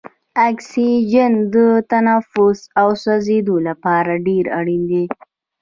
اکسیجن 0.47 1.33
د 1.53 1.55
تنفس 1.91 2.59
او 2.81 2.89
سوځیدو 3.03 3.55
لپاره 3.67 4.11
ډیر 4.27 4.45
اړین 4.59 4.81
دی. 4.91 5.03